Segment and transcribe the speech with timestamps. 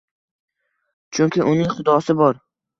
[1.19, 2.45] Chunki uning Xudosi bor.